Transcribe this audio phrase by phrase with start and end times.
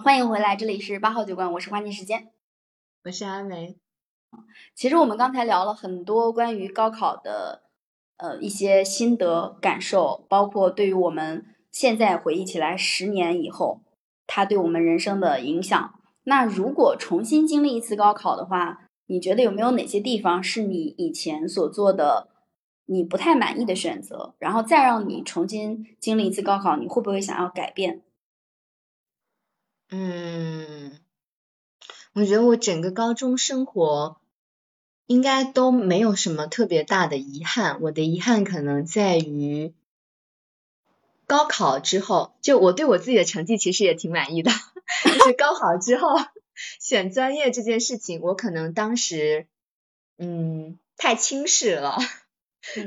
[0.00, 2.32] 欢迎回来，这里是八号酒馆，我是花念时间，
[3.04, 3.76] 我是阿梅。
[4.74, 7.62] 其实我们刚才聊了很多关于高考的
[8.16, 13.82] 呃一些心得感受，包括对于我们现在回忆起来十年以后，
[14.26, 15.94] 它对我们人生的影响。
[16.24, 22.30] 那如果重新经历一次高考的话，你觉得有没有哪些地方是你以前所做的
[22.86, 24.34] 你不太满意的选择？
[24.38, 28.02] 然后再让你重新经历一次高考，你会不会想要改变？
[29.96, 30.98] 嗯，
[32.14, 34.20] 我觉得我整个高中生活
[35.06, 37.80] 应该都没有什么特别大的遗憾。
[37.80, 39.72] 我的遗憾可能在于
[41.28, 44.50] 高考之后，就我对我自己的成绩其实也挺满意的。
[45.04, 46.08] 就是高考之后
[46.80, 49.46] 选专业这件事情，我可能当时
[50.18, 51.98] 嗯太轻视了，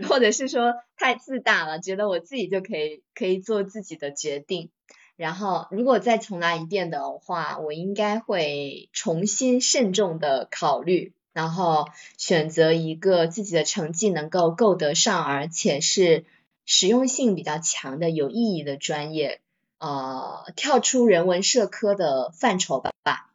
[0.10, 4.72] 或者是说太自大了，觉得我自己就可以可以做自己的决定。
[5.18, 16.24] 然后，如果再重来一遍的话，我应该会重新慎重的考虑，然后选择一个自己的成绩能够够得上，而且是
[16.66, 19.42] 实用性比较强的、有意义的专业，
[19.80, 22.92] 呃，跳出人文社科的范畴吧，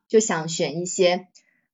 [0.06, 1.26] 就想选一些，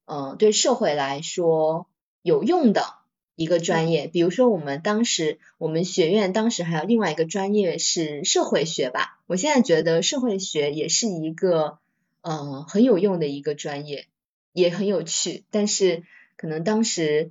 [0.07, 1.87] 嗯，对社会来说
[2.23, 2.98] 有用的。
[3.39, 11.79] 一个专业，比如说我们当时我们学院当时还有另外一个专业是社会学吧，我现在觉得社会学也是一个
[12.21, 14.09] 呃很有用的一个专业，
[14.53, 16.03] 也很有趣，但是
[16.37, 17.31] 可能当时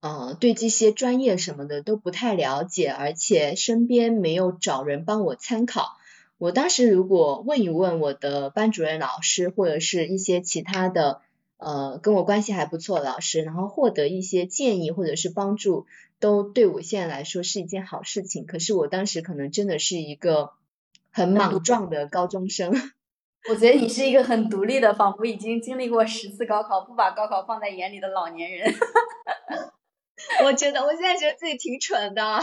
[0.00, 5.96] 呃对这些专业什么的都不太了解，而且身边没有找人帮我参考。
[6.36, 11.22] 我当时如果问一问我的班主任老师或者是一些其他的。
[11.60, 15.86] 呃，跟我关系还不错的老师，然后获得一些建议或者是帮助，
[16.18, 18.46] 都对我现在来说是一件好事情。
[18.46, 20.52] 可是我当时可能真的是一个
[21.12, 22.72] 很莽撞的高中生。
[23.50, 28.74] 我觉得你是一个很独立的，仿佛已经经历过十次高考，不把高考放在眼里的老年人。
[30.44, 32.40] 我觉得我现在觉得自己挺蠢的。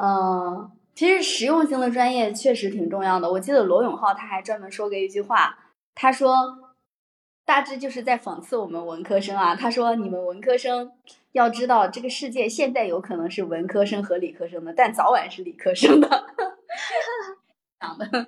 [0.00, 3.28] 嗯， 其实实用性的专业确实挺重要的。
[3.28, 5.58] 我记得罗永浩他还专门说过一句话，
[5.92, 6.64] 他说。
[7.46, 10.92] 大致就是在讽刺我们文科生啊，他说你们文科生
[11.30, 16.26] 要知道，这个世界现在有可能是文科生和理科生的，但早晚是理科生的。
[17.78, 18.26] 讲的，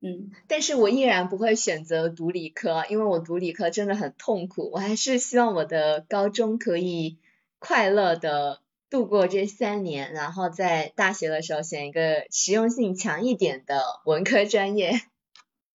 [0.00, 4.70] 嗯，但是我依然不会选择读理科，因为我读理科真的很痛苦。
[4.72, 7.18] 我还是希望我的高中可以
[7.60, 15.00] 快乐的度过这三年，然后在大学的时候选一个实用性强一点的文科专业。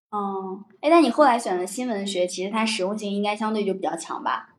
[0.09, 4.55] 哦，哎，那你后来选了新闻学，其实它实用性应该相对就比较强吧？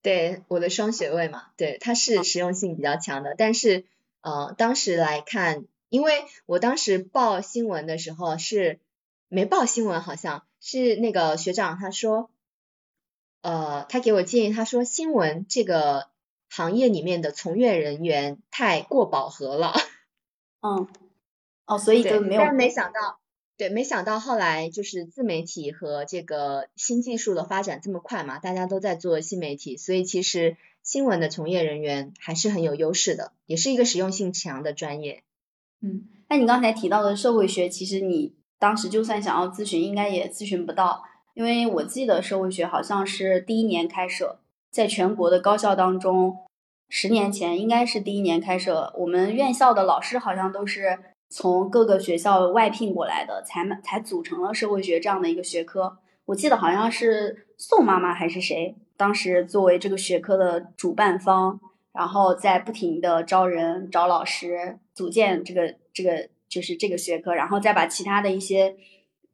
[0.00, 3.34] 对，我的双学位嘛，对，它是实用性比较强的。
[3.36, 3.84] 但是，
[4.22, 8.80] 呃，当时来看，因为我当时报新闻的时候是
[9.28, 12.30] 没报新闻，好像是那个学长他说，
[13.42, 16.08] 呃，他给我建议，他说新闻这个
[16.48, 19.74] 行业里面的从业人员太过饱和了。
[20.62, 20.88] 嗯，
[21.66, 23.18] 哦，所以就没有，但没想到。
[23.58, 35.22] 对，没想到后来就是自媒体和这个新技术的发展这么快嘛，大家都在做新媒体，所以其实新闻的从业人员还是很有优势的，也是一个实用性强的专业。
[35.80, 41.02] 嗯，那你刚才提到的社会学，其实你当时就算想要咨询，应该也咨询不到，
[41.32, 44.38] 因为我记得社会学好像是第一年开设，
[44.70, 46.36] 在全国的高校当中，
[46.90, 50.98] 十年前应该是第一年开设，我们院校的老师好像都是。
[51.28, 55.98] 从各个学校外聘过来的，才才组成了社会学这样的一个学科。
[56.26, 61.60] 我记得好像是宋妈妈还是谁，当时作为这个学科的主办方，
[61.92, 68.76] 然后在不停的招人、找老师，组建这个这个就是这个学科，然后再把其他的一些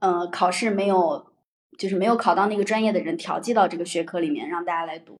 [0.00, 1.32] 呃考试没有
[1.78, 5.16] 就是没有考到那个专业的人调剂到这个学科里面，让大家来读。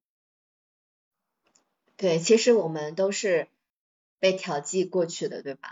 [1.97, 3.47] 对，其实我们都是
[4.19, 5.69] 被调剂过去的，对吧？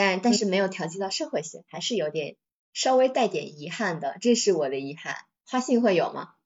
[0.00, 2.36] 但但是没有调剂到社会学，还是有点
[2.72, 5.14] 稍微带点遗憾的，这是我的遗憾。
[5.46, 6.36] 花信会有吗？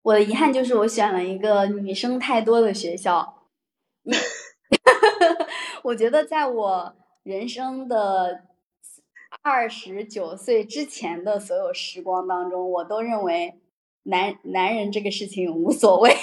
[0.00, 3.50] 我的遗憾就是我选了一个女生太多的学校。
[5.84, 8.44] 我觉得在我人生的
[9.42, 13.60] 二十九岁之前的所有时光当中，我都认为
[14.04, 16.16] 男男人这个事情无所谓。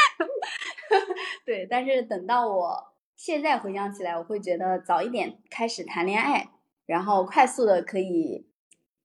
[1.46, 2.90] 对，但是等到我。
[3.22, 6.48] 现在回想起来，我会觉得早一点开始谈恋爱，
[6.86, 8.46] 然后快速的可以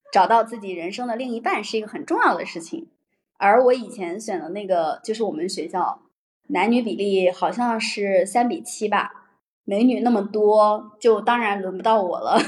[0.09, 2.87] 找到自己人生的另一半，是一个很重要的事情。
[3.35, 6.03] 而我以前选的那个，就是我们学校
[6.47, 9.11] 男女比例好像是三比七吧，
[9.65, 12.39] 美女那么多，就当然轮不到我了。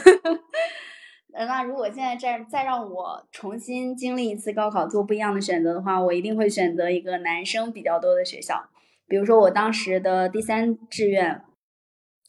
[1.36, 8.70] 那如果现在再再让我重新经历一次高考，做不一样的选择的话，我一定会选择一个男生比较多的学校。
[9.06, 11.42] 比如说我当时的第三志愿，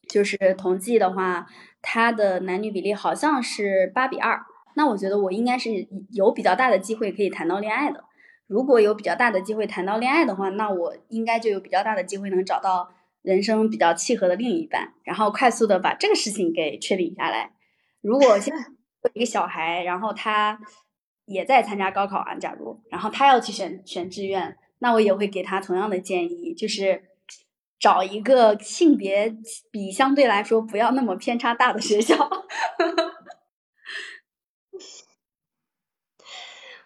[0.08, 1.46] 就是同济的话，
[1.82, 4.40] 它的男女比例好像是八比二。
[4.75, 5.70] 那我觉得我应该是
[6.10, 8.05] 有比较大的机会可以谈到恋爱的。
[8.46, 12.88] 如果有比较大的机会谈到恋爱的话，那我应该就有比较大的机会能找到
[13.22, 17.50] 人生比较契合的另一半，然后快速的把这个事情给确定下来。
[18.00, 18.62] 如果现在
[19.02, 20.58] 有一个小孩，然后他
[21.26, 27.02] 也在参加高考啊，假如，然后他要去选选志愿，那我也会给他同样的建议，就是
[27.79, 29.37] 找一个性别
[29.71, 32.17] 比相对来说不要那么偏差大的学校。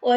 [0.00, 0.16] 我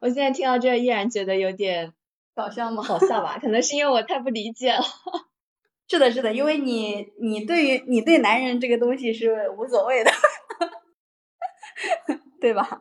[0.00, 1.92] 我现在听到这依然觉得有点
[2.34, 2.82] 搞笑吗？
[2.82, 3.38] 好笑吧？
[3.40, 4.82] 可能是因为我太不理解了。
[5.88, 10.10] 是的，是的，因为你你对于你对男人这个东西是无所谓的，
[12.40, 12.80] 对吧？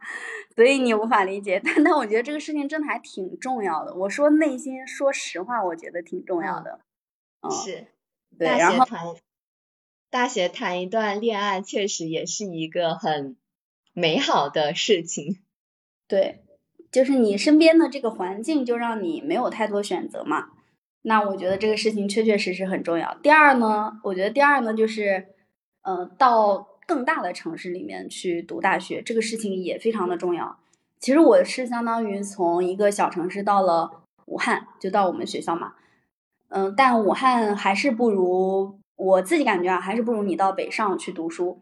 [0.56, 1.62] 所以你无法理解。
[1.64, 3.94] 但但我觉得这个事情真的还挺重要的。
[3.94, 6.80] 我说内心说实话，我觉得挺重要的。
[7.42, 7.88] 嗯，是。
[8.38, 9.06] 对，然后谈
[10.10, 13.38] 大学谈一段恋爱，确实也是一个很
[13.94, 15.40] 美好的事情。
[16.08, 16.44] 对，
[16.92, 20.50] 就是你身边的这个环境就让你没有太多选择嘛。
[21.04, 23.18] 那我觉得这个事情确确实实很重要。
[23.24, 25.30] 第二呢，我觉得第二呢就是，
[25.82, 30.60] 嗯，到更大的城市里面去读大学，这个事情也非常的重要。
[31.00, 35.74] 其实我是相当于从一个小城市到了武汉，就到我们学校嘛。
[36.52, 41.62] 嗯，但武汉还是不如我自己感觉啊，还是不如你到北上去读书。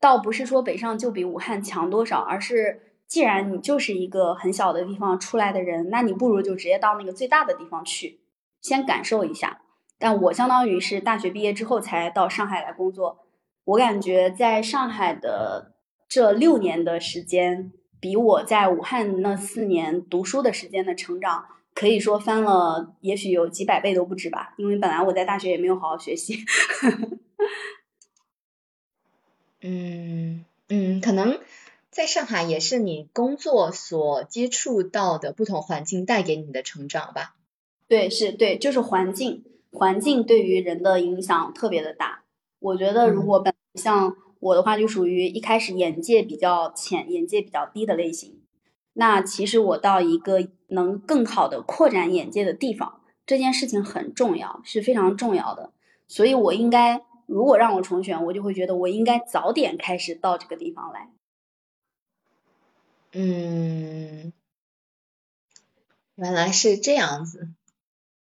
[0.00, 2.82] 倒不是说北上就比武汉强多少，而是。
[3.08, 8.20] 既然你就是一个很小的地方出来的人，那你不如就直接到那个最大的地方去，
[8.60, 9.62] 先感受一下。
[9.98, 13.24] 但我相当于是大学毕业之后才到上海来工作，
[13.64, 15.72] 我感觉在上海的
[16.06, 21.46] 这六年的时间，比我在武汉那四年读书的时间的成长，
[21.78, 24.52] 可以说翻了，也许有几百倍都不止吧。
[24.58, 26.38] 因为本来我在大学也没有好好学习。
[29.62, 31.38] 嗯嗯，可能。
[31.88, 37.36] 在上海也是你工作所接触到的不同环境带给你的成长吧？
[37.86, 42.24] 对，是对，就是环境，环境对于人的影响特别的大。
[42.58, 48.40] 我觉得如果本像我的话，就属于一开始眼界比较浅、眼界比较低的类型。
[49.00, 55.70] 那其实我到一个能更好的扩展眼界的地方，这件事情很重要，是非常重要的。
[56.08, 61.10] 所以我应该，如果让我重选，我就会觉得我应该早点开始到这个地方来。
[63.12, 64.32] 嗯，
[66.16, 67.50] 原来是这样子。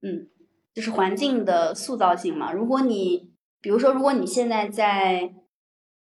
[0.02, 0.30] 嗯，
[0.74, 2.54] 就是环境的塑造性嘛。
[2.54, 3.30] 如果你，
[3.60, 5.34] 比如说，如果你现在在，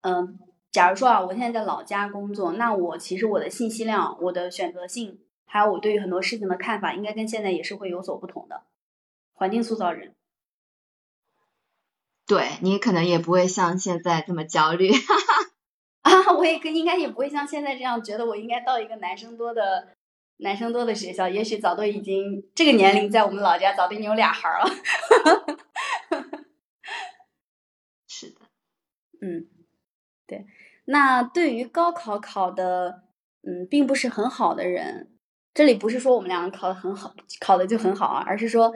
[0.03, 0.39] 嗯，
[0.73, 8.63] 假如说啊，我现在在老家工作，那我其实我的信息量、我的选择性，还有我对于很多事情的看法，应该跟现在也是会有所不同的。
[9.33, 10.15] 环境塑造人。
[12.27, 14.93] 对你可能也不会像现在这么焦虑。
[14.93, 15.51] 哈哈。
[16.03, 19.89] 啊，我也应该也不会像现在这样觉得，我应该到一个男生多的
[20.37, 24.71] 男生多的学校，也许早都已经这个年龄，在我们老家早都已经有俩孩儿了。
[28.07, 28.41] 是的，
[29.21, 29.49] 嗯，
[30.27, 30.47] 对。
[30.91, 33.03] 那对于高考考的
[33.47, 35.09] 嗯并不是很好的人，
[35.55, 38.73] 这里不是说我们两个考的很好，考的就很好啊，而是说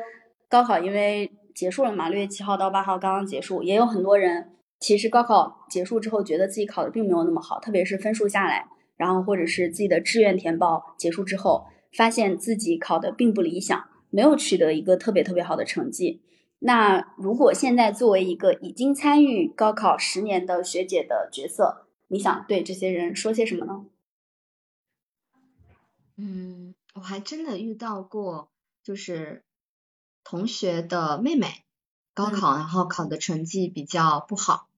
[0.49, 4.52] 高考因为结束了嘛，六月七号到八号刚刚结束，也有很多人。
[4.78, 8.66] 其实高考结束之后，觉得自己考的并没有那么好，特别是分数下来，
[8.97, 11.66] 然后或者是自己的志愿填报结束之后，
[11.97, 16.23] 发现自己考的并不理想，没有取得一个特别特别好的成绩。
[16.61, 23.85] 那如果现在作为一个已经参与高考十年的学姐的角色，你想对这些人说些什么呢？
[26.14, 28.52] 嗯，我还真的遇到过，
[28.85, 29.42] 就是
[30.23, 31.64] 同学的妹妹。
[32.14, 34.68] 高考，然后考的成绩比较不好。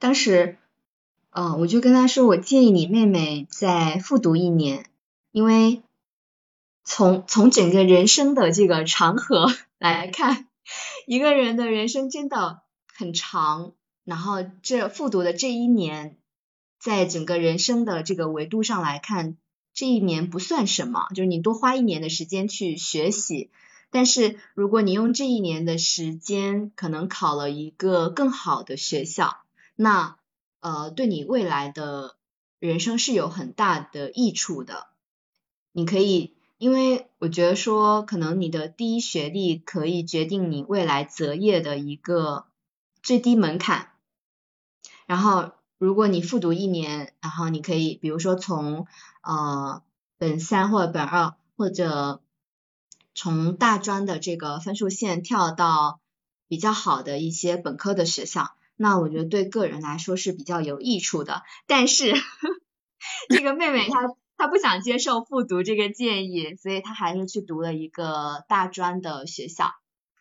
[0.00, 0.58] 当时，
[1.30, 4.90] 嗯，我就跟他说，我建议你妹妹再复读一年，
[5.30, 5.84] 因为
[6.82, 9.46] 从从整个人生的这个长河
[9.78, 10.48] 来看，
[11.06, 12.62] 一个人的人生真的
[12.92, 13.74] 很长。
[14.02, 16.18] 然后这复读的这一年，
[16.84, 19.38] 在整个人生的这个维度上来看，
[19.72, 23.50] 这一年不算什么，就是你多花一年的时间去学习。
[23.88, 29.38] 但是如果你用这一年的时间，可能考了一个更好的学校，
[29.76, 30.18] 那
[30.60, 32.16] 呃对你未来的
[32.58, 34.88] 人生是有很大的益处的。
[35.72, 42.44] 你可以，因为我觉得说，可能你的第一学历可以决定你未来择业的一个
[43.02, 43.92] 最低门槛。
[45.06, 45.52] 然后。
[45.84, 48.86] 如果你复读一年，然后你可以比如说从
[49.22, 49.82] 呃
[50.16, 52.22] 本三或者本二或者
[53.14, 56.00] 从大专的这个分数线跳到
[56.48, 61.42] 比较好的一些本科的学校，那我觉得对个人来说是比较有益处的。
[61.66, 62.14] 但是
[63.28, 69.72] 这个妹妹她她不想接受复读这个建议，所以她还是去读了一个大专的学校。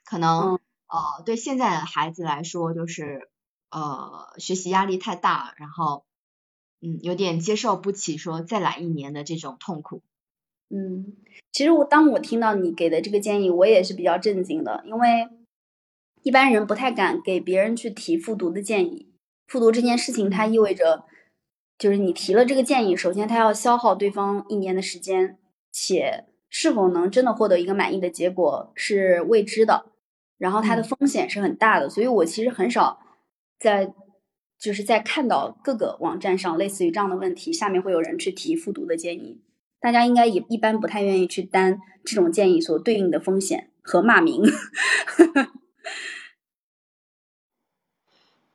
[0.03, 3.29] 可能呃对现在的孩子来说，就是
[3.73, 6.05] 呃学习压力太大，然后
[6.81, 10.03] 嗯有点接受不起说再来一年的这种痛苦。
[10.69, 11.15] 嗯，
[11.51, 15.27] 其实我当我听到你给的这个建议，我也是比较震惊的，因为
[16.23, 19.09] 一般人不太敢给别人去提复读的建议。
[19.45, 21.03] 复读这件事情，它意味着
[21.77, 25.37] 就是你提了这个建议，首先它要消耗对方一年的时间，
[25.71, 29.91] 且是否能真的获得一个满意的结果是未知的，
[30.37, 31.89] 然后它的风险是很大的。
[31.89, 32.99] 所以我其实很少
[33.63, 33.93] 在
[34.59, 39.39] 就是在看到各个网站上类似于这样的问题，下面会有人去提复读的建议。
[39.79, 44.43] 大家应该也一般不太愿意去担这种建议所对应的风险和骂名。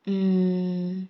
[0.04, 1.08] 嗯，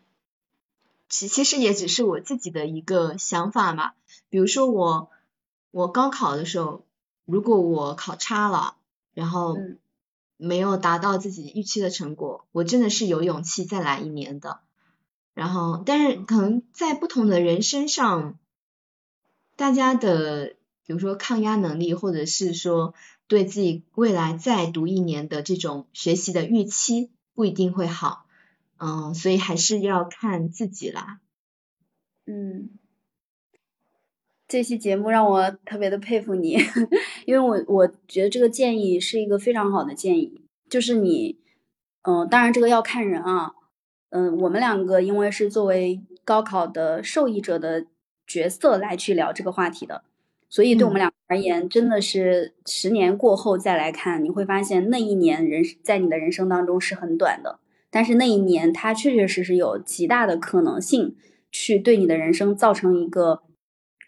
[1.09, 3.95] 其其实也只是我自己的一个想法嘛。
[4.29, 5.11] 比如说我
[5.73, 6.85] 我高考的时候，
[7.25, 8.77] 如果我考差了，
[9.15, 9.57] 然后
[10.39, 14.61] 没有达到自己预期的成果，我真的是有勇气再来一年的。
[15.35, 18.39] 然后，但是可能在不同的人身上。
[19.57, 20.55] 大家的，
[20.87, 22.95] 比如说抗压能力，或者是说
[23.27, 28.27] 对自己未来再读一年的这种学习的预期，不一定会好，
[28.77, 31.19] 嗯，所以还是要看自己啦。
[32.25, 32.71] 嗯，
[34.49, 36.57] 这期节目让我特别的佩服你，
[37.27, 41.39] 因为我我觉得这个建议是一个非常好的建议，就是你，
[42.03, 43.53] 嗯，当然这个要看人啊，
[44.11, 47.87] 嗯，我们两个因为是作为高考的受益者的。
[48.31, 50.03] 角色来去聊这个话题的，
[50.51, 57.59] 所以对我们俩而言，真的是十年过后再来看，你会发现那一年人在你的人生当中是很短的，
[57.91, 61.17] 但是那一年它确确实实有极大的可能性
[61.51, 63.41] 去对你的人生造成一个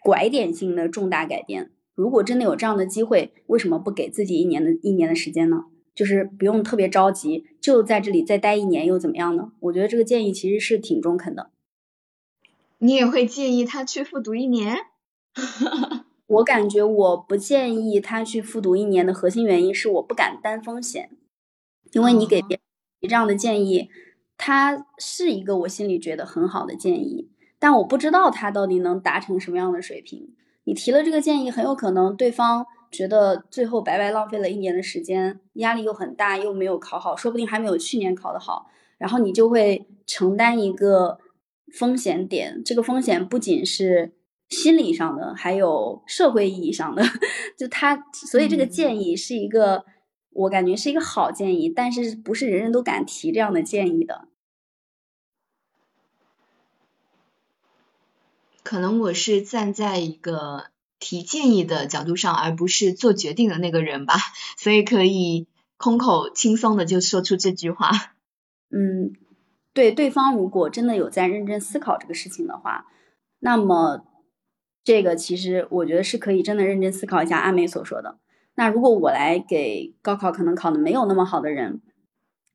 [0.01, 1.71] 拐点性的重大改变。
[1.93, 5.65] 如果真的有这样的机会，为什么不给自己一年的一年的时间呢？
[5.93, 9.51] 就是不用特别着急，就在这里再待一年又怎么样呢？
[9.59, 11.51] 我觉得这个建议其实是挺中肯的。
[12.79, 14.77] 你也会建议他去复读一年？
[16.27, 21.11] 我感觉我不建议他去复读一年的核心原因是我不敢担风险，
[21.91, 22.57] 因为你给别
[23.01, 23.89] 人这样的建议，
[24.37, 27.29] 他是一个我心里觉得很好的建议，
[27.61, 30.35] 但我不知道他到底能达成什么样的水平。
[30.65, 38.65] 你提了这个建议，很有可能对方觉得最后白白浪费了一年的时间，压力又很大，又没有考好，说不定还没有去年考得好，
[38.97, 41.19] 然后你就会承担一个。
[41.73, 44.11] 风险点，这个风险不仅是
[44.49, 47.01] 心理上的，还有社会意义上的。
[47.57, 49.85] 就他，所以这个建议是一个，
[50.33, 54.27] 我感觉是一个好建议，但是不是人人都敢提这样的建议的。
[58.71, 64.15] 可能我是站在一个提建议的角度上，而不是做决定的那个人吧，
[64.57, 67.91] 所以可以空口轻松的就说出这句话。
[68.69, 69.11] 嗯。
[69.73, 72.85] 对对方如果真的有在认真思考这个事情的话，
[73.39, 74.05] 那么
[74.85, 78.19] 这个其实我觉得是可以真的认真思考一下阿美所说的。
[78.55, 81.81] 那如果我来给高考可能考的没有那么好的人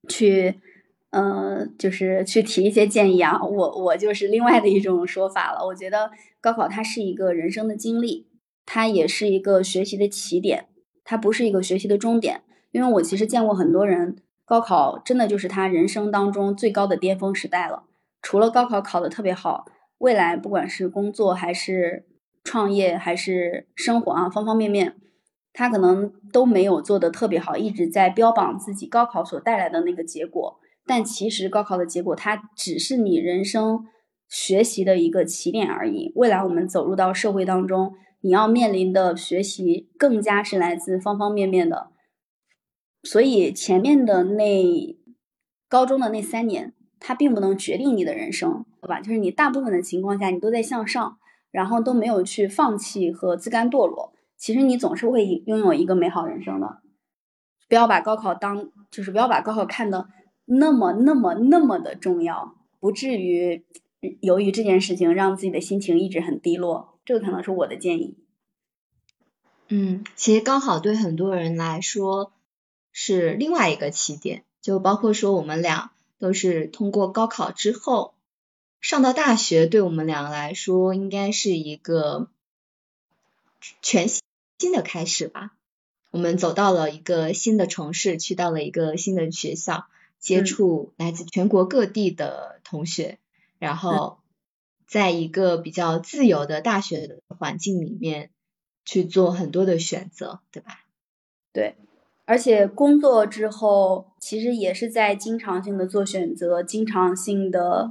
[0.08, 0.62] 去，
[1.10, 5.66] 呃，就是去提一些建议啊，我我就是另外的一种说法了。
[5.66, 6.10] 我觉得
[6.40, 8.28] 高考它是一个人生的经历，
[8.64, 10.66] 它也是一个学习的起点，
[11.04, 12.42] 它不是一个学习的终点。
[12.72, 14.16] 因为我其实见过很多人。
[14.48, 17.82] 高考真的就是他人生当中最高的巅峰时代了。
[18.22, 19.64] 除了高考考得特别好，
[19.98, 22.06] 未来不管是工作还是
[22.44, 24.94] 创业还是生活啊，方方面面，
[25.52, 30.60] 他可能都没有做得特别好，一直在标榜自己高考所带来的那个结果。
[30.86, 33.86] 但其实高考的结果，它只是你人生
[34.28, 36.12] 学习的一个起点而已。
[36.14, 41.88] 未来我们走入到社会当中，你要面临的学习更加是来自方方面面的。
[43.02, 44.96] 所以前面的那
[45.68, 49.00] 高中的那三年，它并不能决定你的人生，对吧？
[49.00, 51.18] 就是你大部分的情况下，你都在向上，
[51.50, 54.12] 然后都没有去放弃和自甘堕落。
[54.36, 56.80] 其实你总是会拥有一个美好人生的。
[57.68, 60.08] 不要把高考当，就是不要把高考看的
[60.46, 63.64] 那么那么那么的重要，不至于
[64.20, 66.98] 由于这件事情让自己的心情一直很低落。
[67.04, 68.16] 这个可能是我的建议。
[69.68, 72.32] 嗯，其实高考对很多人来说。
[72.98, 78.14] 是另外一个起点，就包括说我们俩都是通过高考之后，
[78.80, 82.30] 上到大学对我们俩来说应该是一个
[83.82, 85.52] 全新的开始吧。
[86.10, 89.84] 我们走到了一个新的城市，去到了一个新的学校，
[90.18, 93.18] 接触来自全国各地的同学，
[93.58, 94.18] 然后
[94.86, 98.30] 在一个比较自由的大学的环境里面
[98.84, 100.84] 去做很多的选择，对吧？
[101.52, 101.76] 对，
[102.24, 107.90] 而且工作之后，其实也是在经常性的做选择，经常性的，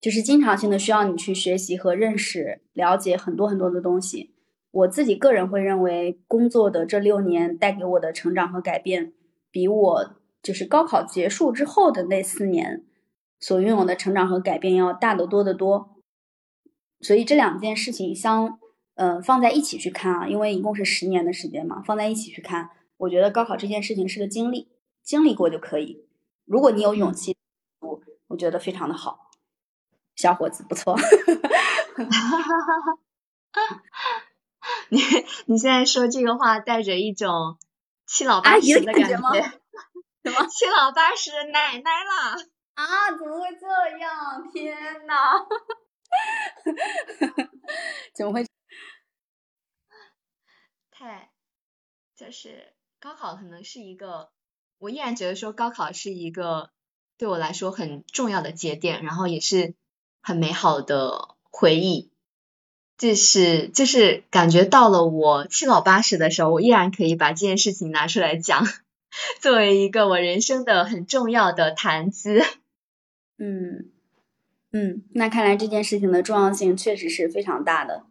[0.00, 4.32] 就是经常性的需要你去学习和认识、了解很多很多的东西。
[4.72, 9.14] 我自己个人会认为，工作的这六年带给我的成长和改变，
[9.50, 10.15] 比我
[10.46, 12.84] 就是高考结束之后的那四年
[13.40, 15.96] 所拥有的成长和改变要大得多得多。
[17.00, 18.60] 所以这两件事情相，
[18.94, 24.68] 呃，放在一起去看啊，因为一共是十年的时间嘛，放在一起去看，我觉得高考这件事情是个经历，
[25.02, 26.06] 经历过就可以。
[26.44, 27.36] 如果你有勇气，
[27.80, 29.30] 我我觉得非常的好，
[30.14, 30.96] 小伙子不错。
[34.90, 35.00] 你
[35.46, 37.58] 你现在说这个话，带着一种
[38.06, 39.30] 七老八十的感觉吗？
[40.26, 42.36] 什么七老八十的奶奶了？
[42.74, 43.12] 啊？
[43.16, 43.64] 怎么会这
[43.96, 44.50] 样？
[44.52, 45.14] 天呐！
[48.12, 48.44] 怎么会？
[50.90, 51.30] 太，
[52.16, 54.32] 就是高考可能是一个，
[54.78, 56.70] 我依然觉得说高考是一个
[57.18, 59.76] 对我来说很重要的节点，然后也是
[60.20, 62.10] 很美好的回忆。
[62.98, 68.66] 就是就是感觉到了我七老八十的时候，我依然可以把这件事情拿出来讲，
[69.40, 72.42] 作为一个我人生的很重要的谈资。
[73.38, 73.90] 嗯
[74.72, 78.04] 嗯，那看来这件事情的重要性确实是非常大的。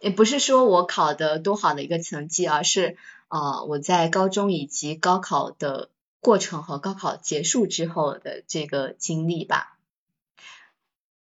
[0.00, 2.96] 也不是说我考的多好的一个成绩，而是
[3.28, 5.90] 啊我在高中以及高考的
[6.20, 9.76] 过程和高考结束之后的这个经历吧。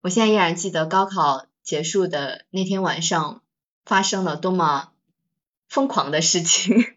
[0.01, 3.43] 我现在依然记得高考结束的那天晚上
[3.85, 4.93] 发生了多么
[5.69, 6.92] 疯狂的事情。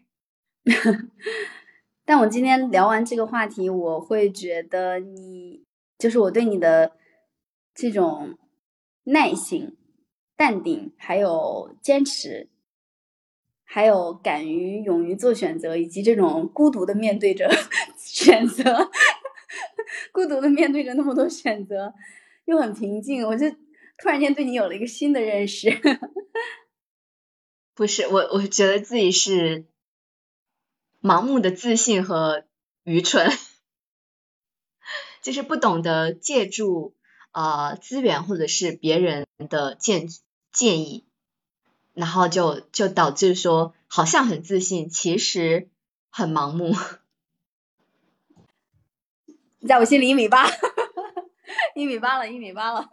[2.04, 5.64] 但我今天聊完这个话题，我会觉得你
[5.98, 6.92] 就是我对你的
[7.74, 8.36] 这种
[9.04, 9.76] 耐心、
[10.36, 12.48] 淡定，还有坚持，
[13.64, 17.48] 还有敢于、勇于做选择，以及这种孤独的面对着
[17.96, 18.90] 选择，
[20.12, 21.94] 孤独的面对着那么多选择。
[22.44, 25.68] 又很平静，我就突然间对你有了一个新的认识。
[27.74, 29.66] 不是我，我觉得自己是
[31.06, 32.42] 盲目的自信和
[32.82, 33.30] 愚蠢，
[35.22, 36.96] 就是不懂得借助
[37.30, 40.08] 呃资源或者是别人的建
[40.50, 41.06] 建议，
[41.94, 45.68] 然后就就导致说好像很自信，其实
[46.10, 46.74] 很盲目。
[49.68, 50.48] 在我心里一米八。
[51.76, 52.88] 一米八了，一米八了。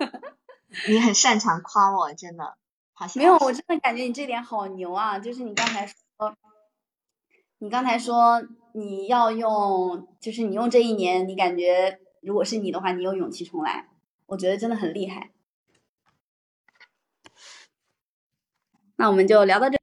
[0.88, 2.58] 你很擅长夸我，真的，
[2.93, 5.17] 好像没有，我真的感觉你这点好牛啊！
[5.17, 6.36] 就是你刚才说，
[7.63, 13.88] 你刚才说你要用，就是你用这一年，你感觉如果是你的话，你有勇气重来，
[14.26, 15.32] 我觉得真的很厉害。
[18.97, 19.82] 那我们就聊到这。